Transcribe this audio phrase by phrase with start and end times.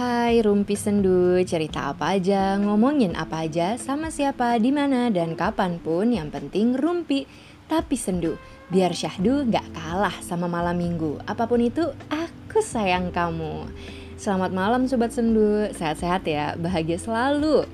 [0.00, 5.76] Hai Rumpi Sendu, cerita apa aja, ngomongin apa aja, sama siapa, di mana dan kapan
[5.76, 7.28] pun yang penting Rumpi
[7.68, 8.40] tapi sendu.
[8.72, 11.20] Biar syahdu gak kalah sama malam minggu.
[11.28, 13.68] Apa pun itu, aku sayang kamu.
[14.16, 17.68] Selamat malam Sobat Sendu, sehat-sehat ya, bahagia selalu.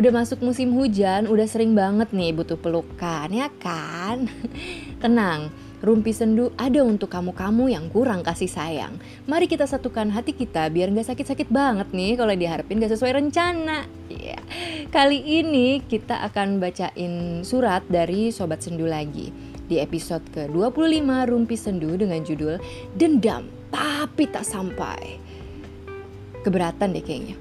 [0.00, 4.32] Udah masuk musim hujan, udah sering banget nih butuh pelukan, ya kan?
[5.04, 5.52] Tenang,
[5.86, 8.98] Rumpi sendu ada untuk kamu-kamu yang kurang kasih sayang.
[9.30, 13.86] Mari kita satukan hati kita biar nggak sakit-sakit banget nih kalau diharapin gak sesuai rencana.
[14.10, 14.42] Yeah.
[14.90, 19.30] Kali ini kita akan bacain surat dari Sobat Sendu lagi.
[19.70, 22.58] Di episode ke-25 Rumpi Sendu dengan judul
[22.98, 25.22] Dendam Tapi Tak Sampai.
[26.42, 27.38] Keberatan deh kayaknya.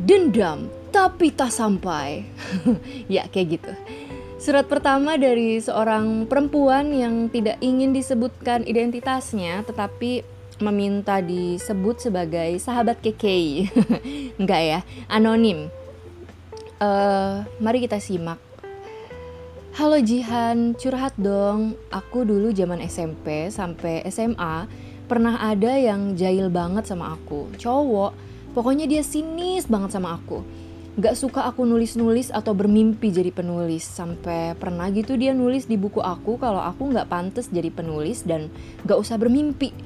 [0.00, 2.24] Dendam tapi tak sampai.
[3.12, 3.72] ya kayak gitu.
[4.36, 10.28] Surat pertama dari seorang perempuan yang tidak ingin disebutkan identitasnya tetapi
[10.60, 13.24] meminta disebut sebagai sahabat KK.
[14.40, 15.72] Enggak ya, anonim.
[16.76, 18.36] Uh, mari kita simak.
[19.72, 21.72] Halo Jihan, curhat dong.
[21.88, 24.68] Aku dulu zaman SMP sampai SMA
[25.08, 27.48] pernah ada yang jahil banget sama aku.
[27.56, 28.12] Cowok,
[28.52, 30.65] pokoknya dia sinis banget sama aku
[30.96, 33.84] gak suka aku nulis-nulis atau bermimpi jadi penulis.
[33.84, 38.48] Sampai pernah gitu dia nulis di buku aku kalau aku gak pantas jadi penulis dan
[38.88, 39.76] gak usah bermimpi.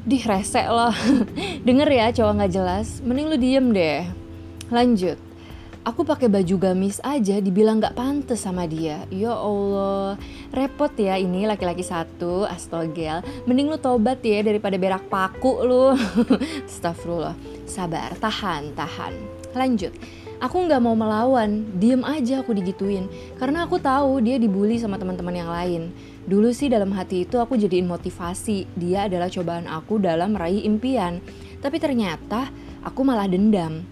[0.00, 0.96] Dih resek loh
[1.66, 2.98] Denger ya cowok gak jelas.
[3.06, 4.02] Mending lu diem deh.
[4.74, 5.18] Lanjut.
[5.80, 9.06] Aku pakai baju gamis aja dibilang gak pantas sama dia.
[9.06, 10.18] Ya Allah.
[10.50, 15.94] Repot ya ini laki-laki satu Astagel Mending lu tobat ya daripada berak paku lu.
[16.68, 17.38] Astagfirullah
[17.70, 19.90] Sabar, tahan, tahan Lanjut,
[20.38, 23.10] aku nggak mau melawan, diem aja aku digituin.
[23.34, 25.82] Karena aku tahu dia dibully sama teman-teman yang lain.
[26.30, 31.18] Dulu sih dalam hati itu aku jadiin motivasi, dia adalah cobaan aku dalam meraih impian.
[31.58, 32.46] Tapi ternyata
[32.86, 33.82] aku malah dendam.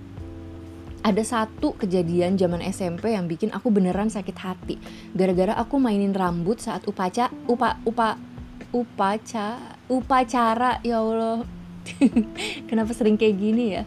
[1.03, 4.77] Ada satu kejadian zaman SMP yang bikin aku beneran sakit hati.
[5.15, 8.19] Gara-gara aku mainin rambut saat upaca, upa, upa,
[8.71, 9.59] upaca,
[9.91, 11.47] upacara, ya Allah.
[12.69, 13.83] Kenapa sering kayak gini ya?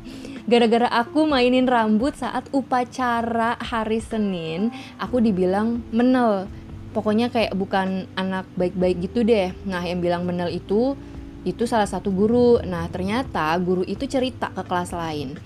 [0.49, 6.49] Gara-gara aku mainin rambut saat upacara hari Senin aku dibilang menel.
[6.91, 9.55] Pokoknya kayak bukan anak baik-baik gitu deh.
[9.63, 10.99] Nah yang bilang menel itu
[11.47, 12.59] itu salah satu guru.
[12.67, 15.39] Nah ternyata guru itu cerita ke kelas lain.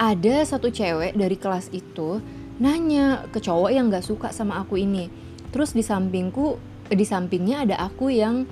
[0.00, 2.18] Ada satu cewek dari kelas itu
[2.60, 5.08] nanya ke cowok yang gak suka sama aku ini.
[5.52, 6.58] Terus di sampingku
[6.90, 8.44] di sampingnya ada aku yang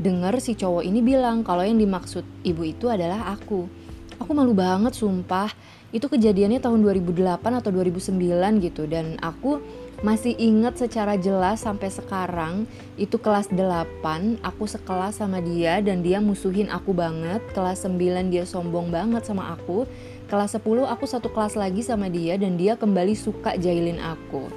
[0.00, 3.83] denger si cowok ini bilang kalau yang dimaksud ibu itu adalah aku
[4.18, 5.50] aku malu banget sumpah.
[5.94, 8.90] Itu kejadiannya tahun 2008 atau 2009 gitu.
[8.90, 9.62] Dan aku
[10.02, 12.68] masih inget secara jelas sampai sekarang
[13.00, 17.40] itu kelas 8 aku sekelas sama dia dan dia musuhin aku banget.
[17.54, 19.86] Kelas 9 dia sombong banget sama aku.
[20.26, 24.50] Kelas 10 aku satu kelas lagi sama dia dan dia kembali suka jahilin aku.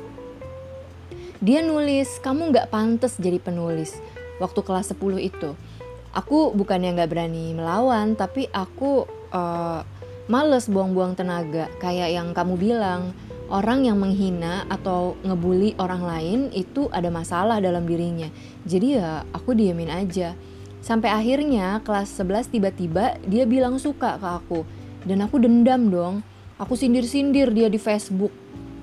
[1.37, 3.93] Dia nulis kamu gak pantas jadi penulis
[4.41, 5.53] waktu kelas 10 itu.
[6.17, 9.81] Aku bukannya gak berani melawan tapi aku uh,
[10.27, 11.71] males buang-buang tenaga.
[11.79, 13.15] Kayak yang kamu bilang
[13.47, 18.27] orang yang menghina atau ngebully orang lain itu ada masalah dalam dirinya.
[18.67, 20.35] Jadi ya aku diemin aja.
[20.83, 24.59] Sampai akhirnya kelas 11 tiba-tiba dia bilang suka ke aku.
[25.07, 26.15] Dan aku dendam dong.
[26.59, 28.31] Aku sindir-sindir dia di Facebook.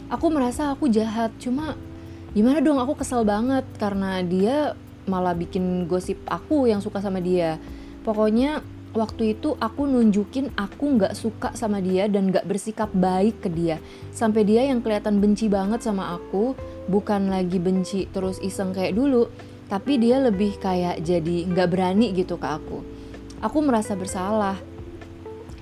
[0.09, 1.33] Aku merasa aku jahat.
[1.37, 1.77] Cuma
[2.33, 2.81] gimana dong?
[2.81, 4.72] Aku kesel banget karena dia
[5.04, 7.60] malah bikin gosip aku yang suka sama dia.
[8.04, 13.50] Pokoknya waktu itu aku nunjukin aku nggak suka sama dia dan nggak bersikap baik ke
[13.50, 13.82] dia.
[14.15, 16.55] Sampai dia yang kelihatan benci banget sama aku
[16.87, 19.27] bukan lagi benci terus iseng kayak dulu
[19.66, 22.78] tapi dia lebih kayak jadi nggak berani gitu ke aku.
[23.43, 24.56] Aku merasa bersalah.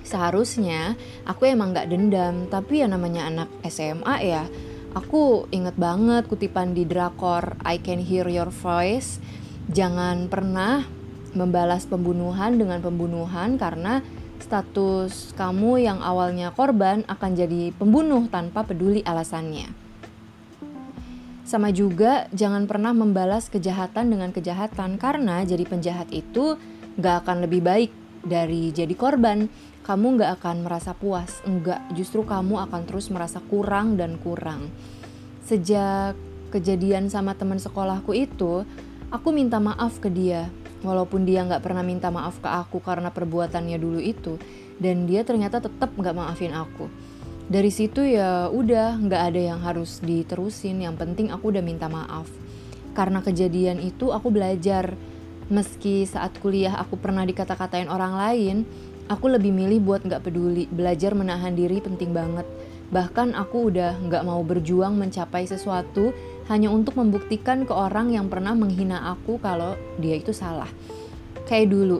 [0.03, 0.93] Seharusnya
[1.25, 4.45] aku emang nggak dendam tapi ya namanya anak SMA ya.
[4.93, 9.17] Aku inget banget kutipan di drakor I Can Hear Your Voice.
[9.73, 10.85] Jangan pernah
[11.33, 14.05] membalas pembunuhan dengan pembunuhan karena
[14.43, 19.71] status kamu yang awalnya korban akan jadi pembunuh tanpa peduli alasannya.
[21.43, 26.55] Sama juga jangan pernah membalas kejahatan dengan kejahatan karena jadi penjahat itu
[26.99, 27.91] gak akan lebih baik
[28.23, 29.51] dari jadi korban.
[29.83, 34.71] Kamu gak akan merasa puas, enggak justru kamu akan terus merasa kurang dan kurang.
[35.43, 36.15] Sejak
[36.55, 38.63] kejadian sama teman sekolahku itu,
[39.11, 40.47] aku minta maaf ke dia
[40.83, 44.37] walaupun dia nggak pernah minta maaf ke aku karena perbuatannya dulu itu
[44.77, 46.91] dan dia ternyata tetap nggak maafin aku.
[47.43, 50.83] Dari situ ya udah nggak ada yang harus diterusin.
[50.83, 52.27] Yang penting aku udah minta maaf.
[52.93, 54.95] Karena kejadian itu aku belajar.
[55.51, 58.57] Meski saat kuliah aku pernah dikata-katain orang lain
[59.11, 62.47] Aku lebih milih buat nggak peduli, belajar menahan diri penting banget.
[62.87, 66.15] Bahkan aku udah nggak mau berjuang mencapai sesuatu
[66.51, 70.67] hanya untuk membuktikan ke orang yang pernah menghina aku kalau dia itu salah.
[71.47, 71.99] Kayak dulu,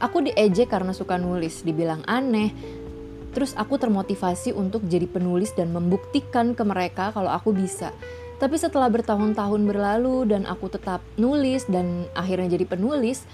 [0.00, 2.52] aku diejek karena suka nulis, dibilang aneh.
[3.32, 7.92] Terus aku termotivasi untuk jadi penulis dan membuktikan ke mereka kalau aku bisa.
[8.38, 13.26] Tapi setelah bertahun-tahun berlalu dan aku tetap nulis dan akhirnya jadi penulis,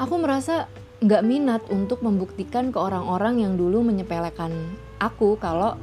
[0.00, 0.66] aku merasa
[0.96, 4.52] nggak minat untuk membuktikan ke orang-orang yang dulu menyepelekan
[4.96, 5.76] aku kalau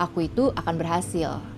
[0.00, 1.51] aku itu akan berhasil.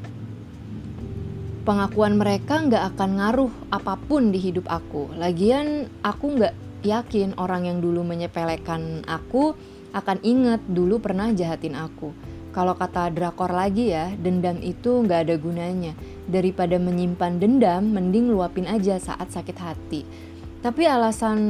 [1.65, 5.09] Pengakuan mereka nggak akan ngaruh apa pun di hidup aku.
[5.17, 9.57] Lagian aku nggak yakin orang yang dulu menyepelekan aku
[9.97, 12.13] akan inget dulu pernah jahatin aku.
[12.53, 15.97] Kalau kata drakor lagi ya, dendam itu nggak ada gunanya.
[16.29, 20.03] Daripada menyimpan dendam, mending luapin aja saat sakit hati
[20.65, 21.41] tapi alasan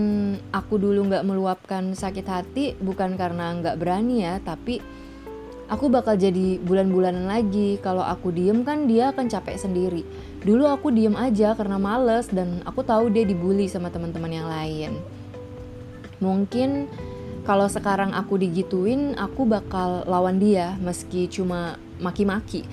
[0.51, 4.83] aku dulu nggak meluapkan sakit hati bukan karena nggak berani ya, tapi
[5.69, 7.77] aku bakal jadi bulan-bulanan lagi.
[7.81, 10.03] Kalau aku diem kan dia akan capek sendiri.
[10.45, 14.93] Dulu aku diem aja karena males dan aku tahu dia dibully sama teman-teman yang lain.
[16.21, 16.89] Mungkin
[17.45, 22.65] kalau sekarang aku digituin, aku bakal lawan dia meski cuma maki-maki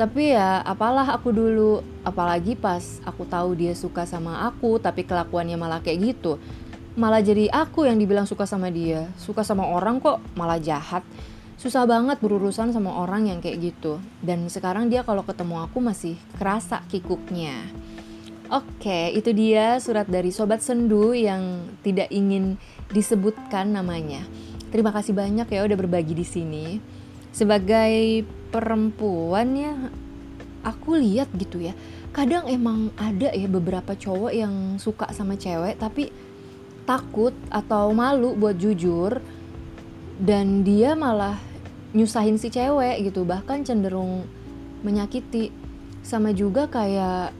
[0.00, 5.60] tapi ya apalah aku dulu apalagi pas aku tahu dia suka sama aku tapi kelakuannya
[5.60, 6.40] malah kayak gitu
[6.96, 11.04] malah jadi aku yang dibilang suka sama dia suka sama orang kok malah jahat
[11.60, 16.16] susah banget berurusan sama orang yang kayak gitu dan sekarang dia kalau ketemu aku masih
[16.40, 17.68] kerasa kikuknya
[18.50, 22.58] Oke, itu dia surat dari Sobat Sendu yang tidak ingin
[22.90, 24.26] disebutkan namanya.
[24.74, 26.82] Terima kasih banyak ya udah berbagi di sini.
[27.30, 29.78] Sebagai perempuan ya
[30.66, 31.72] aku lihat gitu ya
[32.10, 36.10] kadang emang ada ya beberapa cowok yang suka sama cewek tapi
[36.84, 39.22] takut atau malu buat jujur
[40.18, 41.38] dan dia malah
[41.90, 44.26] nyusahin si cewek gitu bahkan cenderung
[44.86, 45.50] menyakiti.
[46.00, 47.36] Sama juga kayak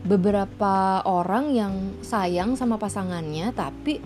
[0.00, 4.00] beberapa orang yang sayang sama pasangannya tapi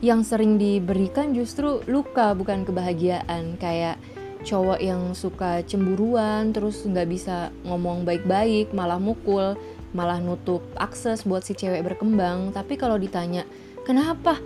[0.00, 3.60] yang sering diberikan justru luka bukan kebahagiaan.
[3.60, 4.00] Kayak
[4.44, 9.56] cowok yang suka cemburuan terus nggak bisa ngomong baik-baik malah mukul
[9.96, 12.50] malah nutup akses buat si cewek berkembang.
[12.50, 13.46] Tapi kalau ditanya
[13.86, 14.40] kenapa?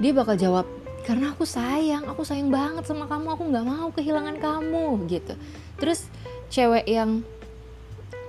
[0.00, 0.66] Dia bakal jawab
[1.02, 5.34] karena aku sayang aku sayang banget sama kamu aku nggak mau kehilangan kamu gitu.
[5.78, 6.06] Terus
[6.52, 7.26] cewek yang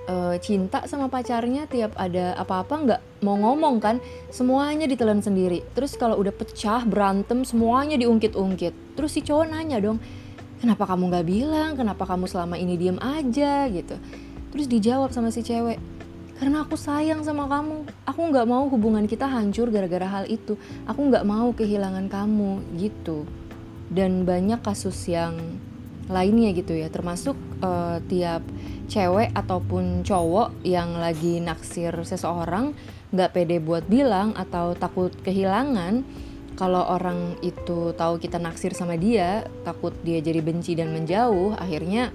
[0.09, 4.01] uh, cinta sama pacarnya tiap ada apa-apa nggak mau ngomong kan
[4.33, 5.61] semuanya ditelan sendiri.
[5.77, 8.97] Terus kalau udah pecah berantem semuanya diungkit-ungkit.
[8.97, 10.01] Terus si cowok nanya dong
[10.63, 11.71] kenapa kamu gak bilang?
[11.75, 13.67] Kenapa kamu selama ini diem aja?
[13.67, 13.99] gitu.
[14.55, 15.75] Terus dijawab sama si cewek
[16.39, 17.85] karena aku sayang sama kamu.
[18.09, 20.57] Aku nggak mau hubungan kita hancur gara-gara hal itu.
[20.89, 23.29] Aku nggak mau kehilangan kamu gitu.
[23.93, 25.37] Dan banyak kasus yang
[26.09, 26.89] lainnya gitu ya.
[26.89, 28.41] Termasuk uh, tiap
[28.89, 32.75] cewek ataupun cowok yang lagi naksir seseorang
[33.13, 36.01] nggak pede buat bilang atau takut kehilangan.
[36.53, 42.13] Kalau orang itu tahu kita naksir sama dia, takut dia jadi benci dan menjauh, akhirnya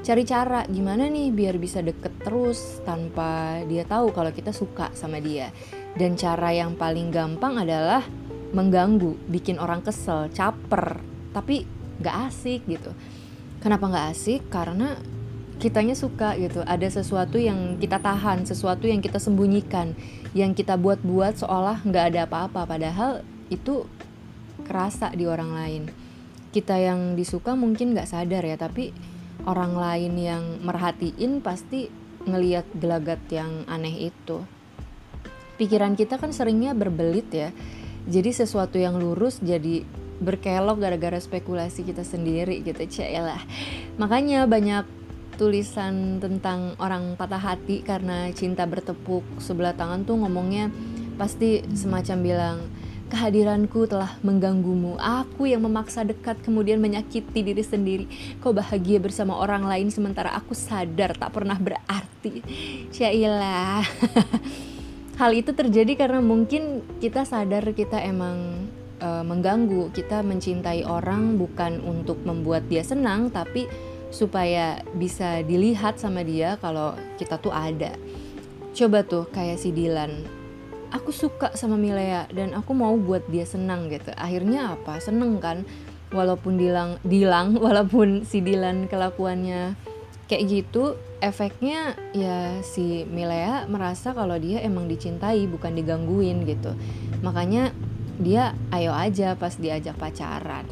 [0.00, 5.20] cari cara gimana nih biar bisa deket terus tanpa dia tahu kalau kita suka sama
[5.20, 5.52] dia.
[5.94, 8.06] Dan cara yang paling gampang adalah
[8.54, 11.02] mengganggu, bikin orang kesel, caper,
[11.34, 11.66] tapi
[11.98, 12.94] gak asik gitu.
[13.58, 14.46] Kenapa gak asik?
[14.48, 14.94] Karena
[15.58, 16.62] kitanya suka gitu.
[16.64, 19.98] Ada sesuatu yang kita tahan, sesuatu yang kita sembunyikan,
[20.32, 22.64] yang kita buat-buat seolah nggak ada apa-apa.
[22.64, 23.84] Padahal itu
[24.64, 25.82] kerasa di orang lain
[26.50, 28.90] kita yang disuka mungkin nggak sadar ya tapi
[29.46, 31.88] orang lain yang merhatiin pasti
[32.26, 34.44] ngeliat gelagat yang aneh itu.
[35.56, 37.50] Pikiran kita kan seringnya berbelit ya.
[38.08, 39.84] Jadi sesuatu yang lurus jadi
[40.20, 42.84] berkelok gara-gara spekulasi kita sendiri gitu
[43.24, 43.40] lah
[43.96, 44.84] makanya banyak
[45.40, 50.68] tulisan tentang orang patah hati karena cinta bertepuk sebelah tangan tuh ngomongnya
[51.16, 52.58] pasti semacam bilang
[53.10, 54.94] Kehadiranku telah mengganggumu.
[54.94, 58.06] Aku yang memaksa dekat kemudian menyakiti diri sendiri.
[58.38, 62.38] Kau bahagia bersama orang lain sementara aku sadar tak pernah berarti.
[62.94, 63.82] Syailah.
[65.20, 68.70] Hal itu terjadi karena mungkin kita sadar kita emang
[69.02, 69.90] uh, mengganggu.
[69.90, 73.66] Kita mencintai orang bukan untuk membuat dia senang tapi
[74.14, 77.90] supaya bisa dilihat sama dia kalau kita tuh ada.
[78.70, 80.39] Coba tuh kayak si Dilan
[80.90, 84.10] aku suka sama Milea dan aku mau buat dia senang gitu.
[84.18, 84.98] Akhirnya apa?
[84.98, 85.62] Seneng kan?
[86.10, 89.78] Walaupun Dilang Dilang walaupun si Dilan kelakuannya
[90.30, 96.74] kayak gitu efeknya ya si Milea merasa kalau dia emang dicintai bukan digangguin gitu.
[97.22, 97.74] Makanya
[98.20, 100.66] dia ayo aja pas diajak pacaran.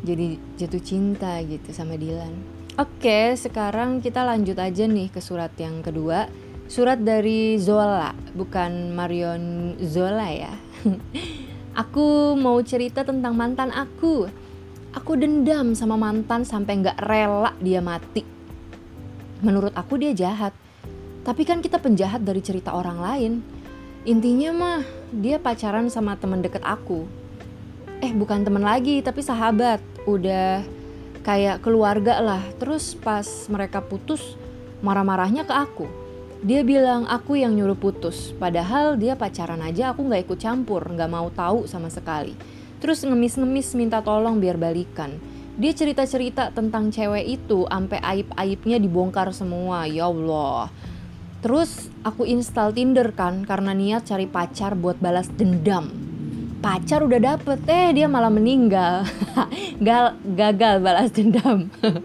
[0.00, 2.60] Jadi jatuh cinta gitu sama Dilan.
[2.78, 6.30] Oke sekarang kita lanjut aja nih ke surat yang kedua
[6.70, 10.54] surat dari Zola bukan Marion Zola ya.
[11.82, 14.30] Aku mau cerita tentang mantan aku.
[14.94, 18.26] Aku dendam sama mantan sampai nggak rela dia mati.
[19.38, 20.50] Menurut aku dia jahat.
[21.22, 23.32] Tapi kan kita penjahat dari cerita orang lain.
[24.02, 24.80] Intinya mah
[25.14, 27.06] dia pacaran sama teman deket aku.
[28.02, 29.78] Eh bukan teman lagi tapi sahabat.
[30.10, 30.66] Udah
[31.22, 32.42] kayak keluarga lah.
[32.58, 34.34] Terus pas mereka putus
[34.82, 35.99] marah-marahnya ke aku
[36.40, 41.10] dia bilang aku yang nyuruh putus padahal dia pacaran aja aku nggak ikut campur nggak
[41.10, 42.32] mau tahu sama sekali
[42.80, 45.20] terus ngemis-ngemis minta tolong biar balikan
[45.60, 50.72] dia cerita-cerita tentang cewek itu sampai aib-aibnya dibongkar semua ya Allah
[51.40, 55.88] Terus aku install Tinder kan karena niat cari pacar buat balas dendam.
[56.60, 59.08] Pacar udah dapet, eh dia malah meninggal.
[59.86, 61.72] Gal gagal balas dendam.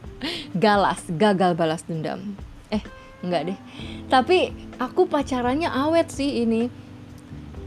[0.56, 2.40] Galas, gagal balas dendam.
[2.72, 2.80] Eh,
[3.20, 3.60] enggak deh.
[4.06, 6.70] Tapi aku pacarannya awet sih ini.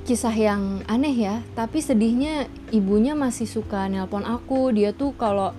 [0.08, 4.72] Kisah yang aneh ya, tapi sedihnya ibunya masih suka nelpon aku.
[4.72, 5.52] Dia tuh kalau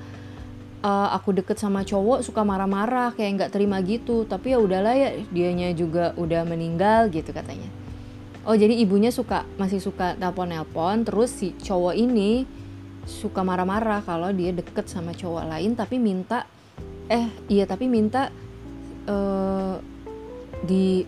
[0.83, 5.09] uh, aku deket sama cowok suka marah-marah kayak nggak terima gitu tapi ya udahlah ya
[5.31, 7.67] dianya juga udah meninggal gitu katanya
[8.47, 12.47] oh jadi ibunya suka masih suka telepon-nelpon terus si cowok ini
[13.09, 16.45] suka marah-marah kalau dia deket sama cowok lain tapi minta
[17.09, 18.29] eh iya tapi minta
[19.09, 19.75] uh,
[20.63, 21.05] di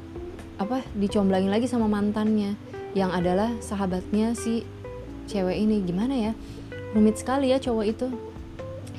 [0.62, 2.54] apa dicomblangin lagi sama mantannya
[2.94, 4.68] yang adalah sahabatnya si
[5.26, 5.82] cewek ini.
[5.82, 6.34] Gimana ya?
[6.92, 8.08] Rumit sekali ya cowok itu.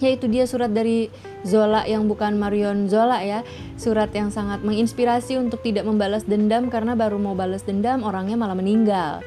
[0.03, 1.13] Yaitu dia surat dari
[1.47, 3.47] Zola yang bukan Marion Zola ya.
[3.79, 8.59] Surat yang sangat menginspirasi untuk tidak membalas dendam karena baru mau balas dendam orangnya malah
[8.59, 9.23] meninggal.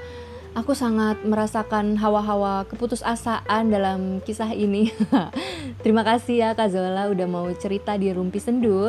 [0.55, 4.87] Aku sangat merasakan hawa-hawa keputusasaan dalam kisah ini.
[5.83, 8.87] Terima kasih ya Kak Zola udah mau cerita di Rumpi Sendu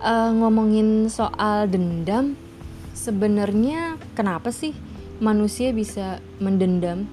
[0.00, 2.36] uh, ngomongin soal dendam
[2.96, 4.72] sebenarnya kenapa sih
[5.20, 7.08] manusia bisa mendendam?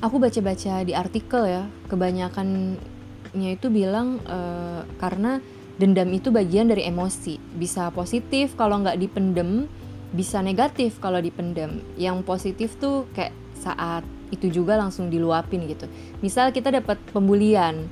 [0.00, 5.44] Aku baca-baca di artikel ya kebanyakannya itu bilang uh, karena
[5.76, 7.36] dendam itu bagian dari emosi.
[7.36, 9.68] Bisa positif kalau nggak dipendem
[10.10, 11.84] bisa negatif kalau dipendem.
[11.94, 15.86] Yang positif tuh kayak saat itu juga langsung diluapin gitu.
[16.24, 17.86] Misal kita dapat pembulian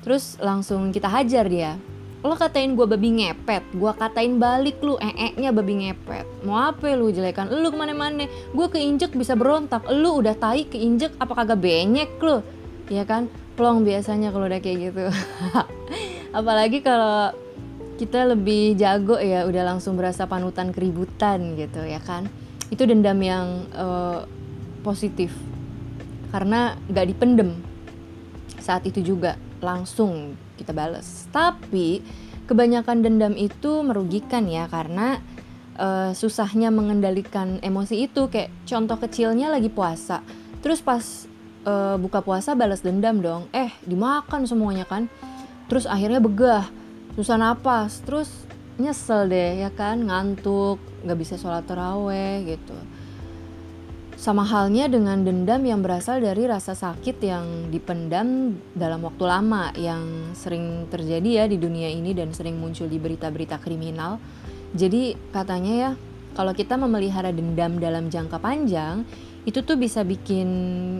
[0.00, 1.76] terus langsung kita hajar dia
[2.20, 6.28] lo katain gue babi ngepet gue katain balik lu ee-nya babi ngepet.
[6.44, 7.48] Mau apa lu jelekan?
[7.48, 8.28] Lu ke mana-mana.
[8.52, 9.88] Gue keinjek bisa berontak.
[9.88, 12.44] Lu udah tai keinjek apa kagak benyek lu?
[12.92, 13.32] Ya kan?
[13.56, 15.08] Plong biasanya kalau udah kayak gitu.
[16.38, 17.32] Apalagi kalau
[17.96, 22.28] kita lebih jago ya udah langsung berasa panutan keributan gitu ya kan?
[22.68, 24.28] Itu dendam yang uh,
[24.84, 25.32] positif.
[26.28, 27.56] Karena gak dipendem.
[28.60, 31.28] Saat itu juga langsung kita balas.
[31.32, 32.02] Tapi
[32.50, 35.22] kebanyakan dendam itu merugikan ya karena
[35.78, 40.20] uh, susahnya mengendalikan emosi itu kayak contoh kecilnya lagi puasa.
[40.60, 41.30] Terus pas
[41.64, 43.48] uh, buka puasa balas dendam dong.
[43.54, 45.08] Eh, dimakan semuanya kan.
[45.70, 46.66] Terus akhirnya begah,
[47.14, 48.28] susah napas, terus
[48.74, 52.74] nyesel deh ya kan, ngantuk, nggak bisa sholat teraweh gitu.
[54.20, 60.36] Sama halnya dengan dendam yang berasal dari rasa sakit yang dipendam dalam waktu lama yang
[60.36, 64.20] sering terjadi ya di dunia ini dan sering muncul di berita-berita kriminal.
[64.76, 65.90] Jadi katanya ya,
[66.36, 69.08] kalau kita memelihara dendam dalam jangka panjang,
[69.48, 70.48] itu tuh bisa bikin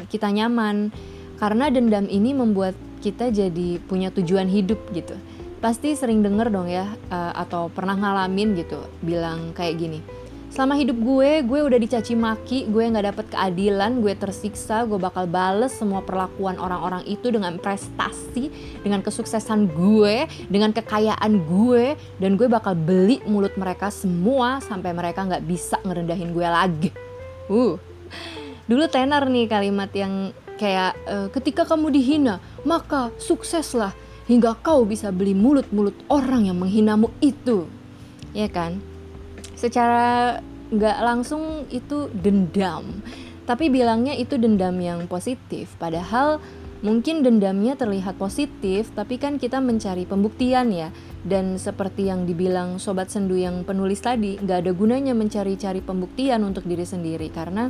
[0.09, 0.89] kita nyaman
[1.37, 2.73] karena dendam ini membuat
[3.05, 5.13] kita jadi punya tujuan hidup gitu.
[5.61, 10.20] Pasti sering denger dong ya eh, atau pernah ngalamin gitu bilang kayak gini
[10.51, 15.31] selama hidup gue gue udah dicaci maki gue nggak dapet keadilan gue tersiksa gue bakal
[15.31, 18.51] bales semua perlakuan orang-orang itu dengan prestasi
[18.83, 25.23] dengan kesuksesan gue dengan kekayaan gue dan gue bakal beli mulut mereka semua sampai mereka
[25.23, 26.91] nggak bisa ngerendahin gue lagi.
[27.47, 27.79] Uh.
[28.67, 33.91] Dulu tenar nih kalimat yang kayak e, ketika kamu dihina maka sukseslah
[34.31, 37.67] hingga kau bisa beli mulut-mulut orang yang menghinamu itu.
[38.31, 38.90] Ya kan
[39.61, 40.41] secara
[40.73, 43.05] nggak langsung itu dendam.
[43.45, 45.77] Tapi bilangnya itu dendam yang positif.
[45.77, 46.41] Padahal
[46.81, 50.89] mungkin dendamnya terlihat positif tapi kan kita mencari pembuktian ya.
[51.21, 56.65] Dan seperti yang dibilang sobat sendu yang penulis tadi nggak ada gunanya mencari-cari pembuktian untuk
[56.65, 57.29] diri sendiri.
[57.29, 57.69] Karena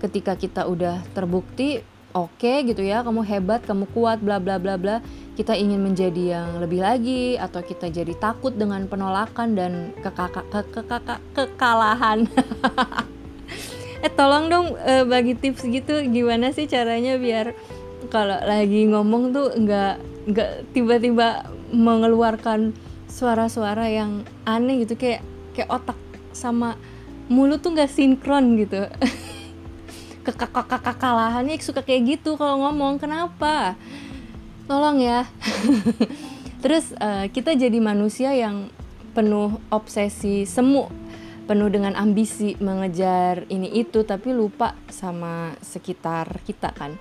[0.00, 4.80] ketika kita udah terbukti oke okay, gitu ya kamu hebat kamu kuat bla bla bla
[4.80, 5.04] bla.
[5.36, 10.60] Kita ingin menjadi yang lebih lagi atau kita jadi takut dengan penolakan dan kekaka, ke,
[10.72, 12.24] ke, ke, kekalahan.
[14.04, 17.56] Eh tolong dong uh, bagi tips gitu gimana sih caranya biar
[18.12, 19.94] kalau lagi ngomong tuh nggak
[20.30, 22.76] nggak tiba-tiba mengeluarkan
[23.08, 25.24] suara-suara yang aneh gitu kayak
[25.56, 25.98] kayak otak
[26.36, 26.76] sama
[27.32, 28.84] mulut tuh nggak sinkron gitu
[30.32, 33.78] kekalahannya suka kayak gitu kalau ngomong kenapa
[34.66, 35.22] tolong ya
[36.62, 38.66] terus uh, kita jadi manusia yang
[39.14, 40.90] penuh obsesi semu
[41.46, 46.98] penuh dengan ambisi mengejar ini itu tapi lupa sama sekitar kita kan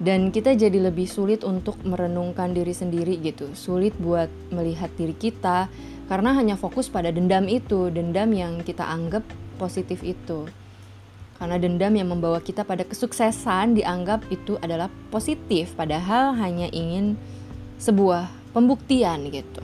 [0.00, 5.68] dan kita jadi lebih sulit untuk merenungkan diri sendiri gitu sulit buat melihat diri kita
[6.08, 9.22] karena hanya fokus pada dendam itu dendam yang kita anggap
[9.60, 10.48] positif itu
[11.42, 17.18] karena dendam yang membawa kita pada kesuksesan dianggap itu adalah positif padahal hanya ingin
[17.82, 19.58] sebuah pembuktian gitu.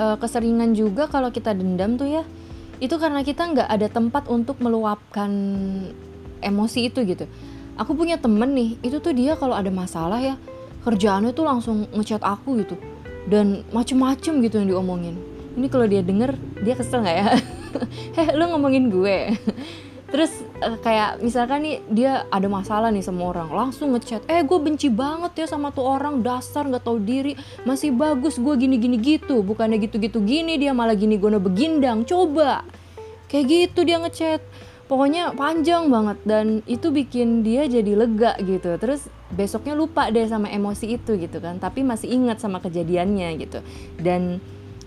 [0.00, 2.24] E, keseringan juga kalau kita dendam tuh ya
[2.80, 5.28] itu karena kita nggak ada tempat untuk meluapkan
[6.40, 7.28] emosi itu gitu.
[7.76, 10.40] Aku punya temen nih itu tuh dia kalau ada masalah ya
[10.88, 12.80] kerjaannya tuh langsung ngechat aku gitu.
[13.28, 15.20] Dan macem-macem gitu yang diomongin.
[15.52, 16.32] Ini kalau dia denger
[16.64, 17.28] dia kesel nggak ya?
[18.16, 19.36] Heh lu ngomongin gue.
[20.16, 24.58] Terus uh, kayak misalkan nih dia ada masalah nih sama orang langsung ngechat eh gue
[24.58, 28.96] benci banget ya sama tuh orang dasar nggak tahu diri masih bagus gue gini gini
[29.00, 32.66] gitu bukannya gitu gitu gini dia malah gini gue begindang coba.
[33.26, 34.40] Kayak gitu dia ngechat.
[34.86, 38.78] Pokoknya panjang banget dan itu bikin dia jadi lega gitu.
[38.78, 43.58] Terus besoknya lupa deh sama emosi itu gitu kan tapi masih ingat sama kejadiannya gitu.
[43.98, 44.38] Dan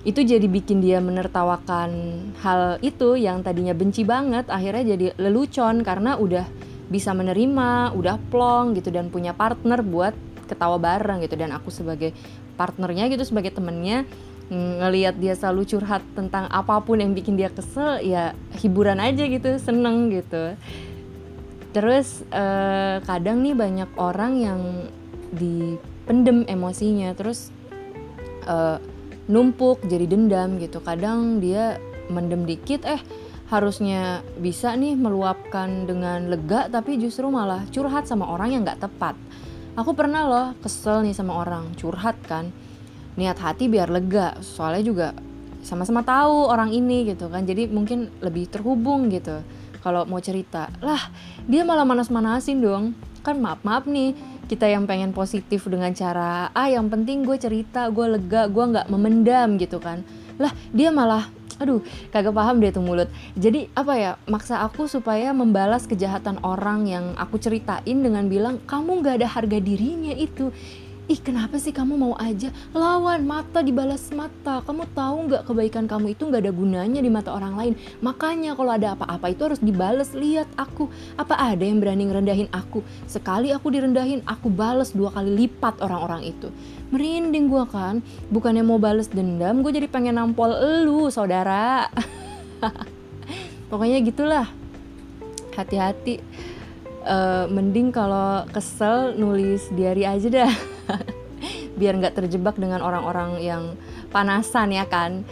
[0.07, 1.91] itu jadi bikin dia menertawakan
[2.39, 6.47] hal itu yang tadinya benci banget akhirnya jadi lelucon karena udah
[6.89, 10.17] bisa menerima, udah plong gitu dan punya partner buat
[10.49, 11.37] ketawa bareng gitu.
[11.37, 12.11] Dan aku sebagai
[12.57, 14.03] partnernya gitu sebagai temennya
[14.49, 19.61] ngelihat dia selalu curhat tentang apa pun yang bikin dia kesel ya hiburan aja gitu
[19.61, 20.57] seneng gitu.
[21.69, 24.61] Terus eh, kadang nih banyak orang yang
[25.29, 27.13] dipendem emosinya.
[27.13, 27.53] Terus
[28.49, 28.81] eh,
[29.29, 30.81] numpuk jadi dendam gitu.
[30.81, 31.77] Kadang dia
[32.09, 32.99] mendem dikit eh
[33.49, 39.13] harusnya bisa nih meluapkan dengan lega tapi justru malah curhat sama orang yang nggak tepat.
[39.77, 42.49] Aku pernah loh kesel nih sama orang curhat kan.
[43.15, 45.07] Niat hati biar lega soalnya juga
[45.61, 47.45] sama-sama tahu orang ini gitu kan.
[47.45, 49.45] Jadi mungkin lebih terhubung gitu.
[49.79, 50.99] Kalau mau cerita lah
[51.45, 52.97] dia malah manas-manasin dong.
[53.21, 57.85] Kan maaf maaf nih kita yang pengen positif dengan cara ah yang penting gue cerita
[57.93, 60.01] gue lega gue nggak memendam gitu kan.
[60.41, 63.11] Lah dia malah aduh kagak paham deh tuh mulut.
[63.35, 69.05] Jadi apa ya maksa aku supaya membalas kejahatan orang yang aku ceritain dengan bilang kamu
[69.05, 70.49] nggak ada harga dirinya itu
[71.09, 72.53] ih kenapa sih kamu mau aja?
[72.69, 74.61] Lawan mata dibalas mata.
[74.61, 77.73] Kamu tahu nggak kebaikan kamu itu nggak ada gunanya di mata orang lain?
[78.05, 80.13] Makanya kalau ada apa-apa itu harus dibalas.
[80.13, 80.85] Lihat aku.
[81.17, 82.85] Apa ada yang berani ngerendahin aku?
[83.09, 86.53] Sekali aku direndahin aku balas dua kali lipat orang-orang itu.
[86.93, 88.05] Merinding gue kan?
[88.29, 91.89] Bukannya mau balas dendam gue jadi pengen nampol elu saudara.
[93.73, 94.45] Pokoknya gitulah.
[95.57, 96.21] Hati-hati.
[96.99, 100.51] Uh, mending kalau kesel nulis diary aja dah
[101.79, 103.63] biar nggak terjebak dengan orang-orang yang
[104.11, 105.23] panasan ya kan?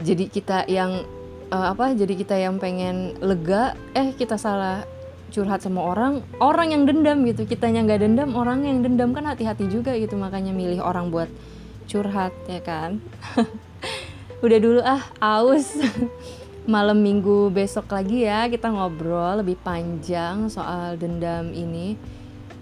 [0.00, 1.04] Jadi kita yang
[1.52, 4.86] uh, apa jadi kita yang pengen lega eh kita salah
[5.30, 7.46] curhat sama orang orang yang dendam gitu.
[7.46, 10.18] Kita yang nggak dendam orang yang dendam kan hati-hati juga gitu.
[10.18, 11.30] Makanya milih orang buat
[11.86, 12.98] curhat ya kan?
[14.44, 15.76] Udah dulu ah aus.
[16.68, 21.96] Malam minggu besok lagi ya kita ngobrol lebih panjang soal dendam ini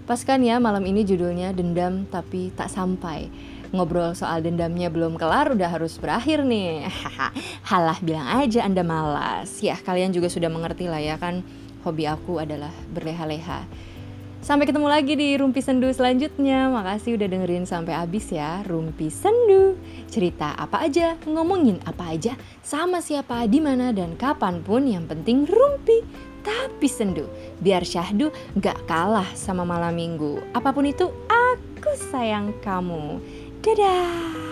[0.09, 3.29] Pas kan ya malam ini judulnya dendam tapi tak sampai.
[3.69, 6.89] Ngobrol soal dendamnya belum kelar udah harus berakhir nih.
[7.69, 9.61] Halah bilang aja Anda malas.
[9.61, 11.45] Ya kalian juga sudah mengerti lah ya kan
[11.85, 13.69] hobi aku adalah berleha-leha.
[14.41, 16.73] Sampai ketemu lagi di Rumpi Sendu selanjutnya.
[16.73, 18.65] Makasih udah dengerin sampai habis ya.
[18.65, 19.77] Rumpi Sendu.
[20.09, 22.33] Cerita apa aja, ngomongin apa aja,
[22.65, 26.01] sama siapa, di mana dan kapan pun yang penting rumpi
[26.43, 27.27] tapi sendu
[27.59, 30.39] biar syahdu gak kalah sama malam minggu.
[30.55, 33.19] Apa pun itu aku sayang kamu.
[33.59, 34.48] Dadah